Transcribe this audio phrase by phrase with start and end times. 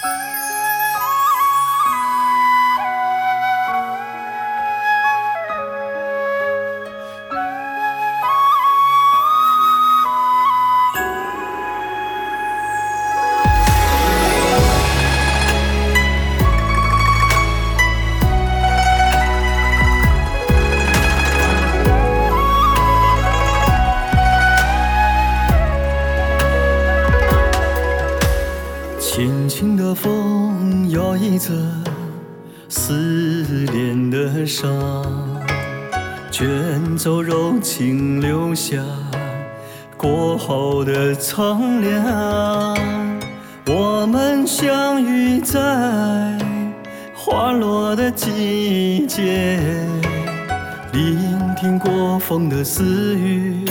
[0.00, 0.29] 轻
[29.60, 31.52] 轻的风摇曳着
[32.70, 32.94] 思
[33.70, 34.72] 念的伤，
[36.30, 38.78] 卷走柔情，留下
[39.98, 42.74] 过后的苍凉。
[43.66, 45.58] 我们相遇在
[47.14, 49.60] 花落的季节，
[50.90, 51.18] 聆
[51.60, 53.66] 听过风的私语，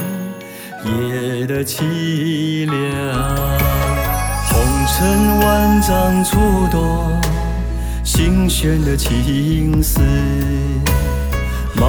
[0.86, 3.89] 夜的凄凉。
[4.90, 7.06] 红尘万丈处多
[8.04, 10.02] 心弦的情丝，
[11.76, 11.86] 茫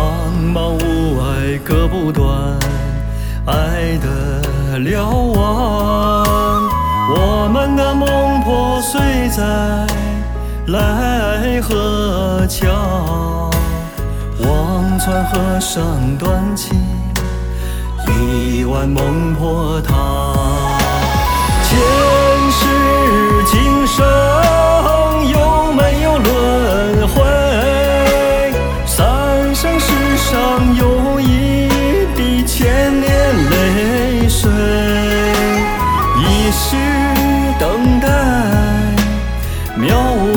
[0.52, 2.30] 茫雾霭割不断
[3.46, 6.68] 爱的瞭望。
[7.12, 9.86] 我们的梦破碎在
[10.66, 13.50] 奈何桥，
[14.40, 15.82] 望穿河上
[16.18, 16.78] 断情，
[18.06, 20.60] 一碗孟婆汤。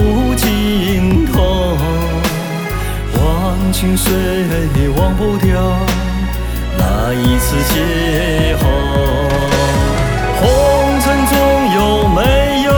[0.04, 1.78] 无尽头，
[3.18, 4.12] 忘情水
[4.98, 5.48] 忘不掉
[6.78, 7.73] 那一次邂
[8.58, 8.62] 逅。
[10.42, 10.46] 红
[11.00, 11.34] 尘中
[11.76, 12.20] 有没
[12.64, 12.70] 有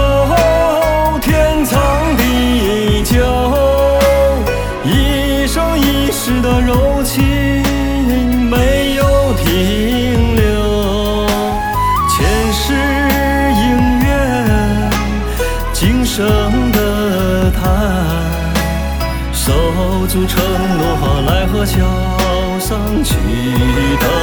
[1.20, 1.74] 天长
[2.18, 2.22] 地
[3.04, 3.14] 久？
[4.84, 7.20] 一生一世的柔情
[8.50, 8.54] 没
[8.96, 10.05] 有停
[20.08, 20.40] 足承
[20.78, 21.80] 诺，奈何桥
[22.60, 23.16] 上祈
[24.00, 24.15] 祷。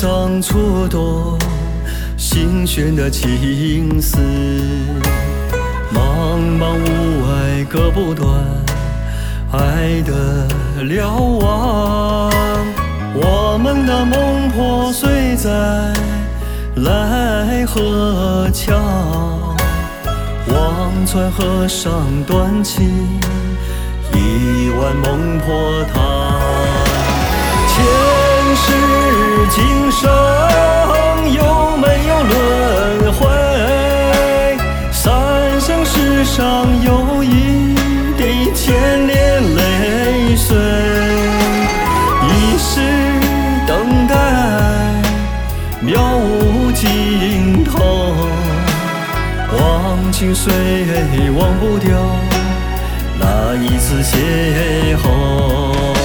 [0.00, 1.38] 上蹉跎
[2.16, 4.16] 心弦的情思，
[5.92, 8.26] 茫茫雾霭割不断
[9.52, 10.48] 爱的
[10.84, 12.30] 瞭望。
[13.12, 15.92] 我们的梦破碎在
[16.74, 18.74] 奈何桥，
[20.48, 21.92] 望穿河上
[22.26, 22.88] 断情，
[24.14, 26.00] 一碗孟婆汤。
[28.60, 28.68] 前世
[29.50, 30.10] 今生
[31.32, 33.26] 有没有轮回？
[34.92, 37.74] 三生石上有一
[38.18, 40.56] 滴千年泪水，
[42.22, 42.80] 一世
[43.66, 44.14] 等待
[45.82, 48.14] 渺无尽头，
[49.56, 50.52] 忘情水
[51.34, 51.98] 忘不掉
[53.18, 55.99] 那一次邂逅。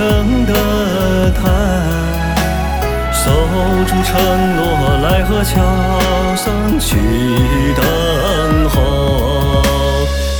[0.00, 1.44] 生的叹，
[3.12, 3.30] 守
[3.86, 4.64] 住承诺，
[5.02, 5.60] 奈何桥
[6.36, 6.96] 上去
[7.76, 7.84] 等
[8.70, 8.78] 候。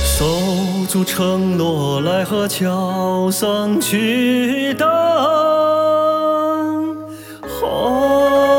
[0.03, 0.25] 守
[0.89, 4.89] 住承诺，奈何桥上去等
[7.61, 8.50] 候。